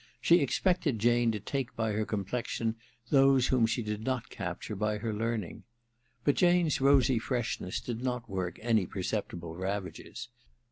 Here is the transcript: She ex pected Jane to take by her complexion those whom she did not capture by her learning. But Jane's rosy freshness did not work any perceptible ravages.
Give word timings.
She 0.19 0.41
ex 0.41 0.59
pected 0.59 0.97
Jane 0.97 1.31
to 1.31 1.39
take 1.39 1.75
by 1.75 1.91
her 1.91 2.07
complexion 2.07 2.73
those 3.11 3.49
whom 3.49 3.67
she 3.67 3.83
did 3.83 4.03
not 4.03 4.31
capture 4.31 4.75
by 4.75 4.97
her 4.97 5.13
learning. 5.13 5.61
But 6.23 6.33
Jane's 6.37 6.81
rosy 6.81 7.19
freshness 7.19 7.79
did 7.79 8.01
not 8.01 8.27
work 8.27 8.57
any 8.63 8.87
perceptible 8.87 9.55
ravages. 9.55 10.29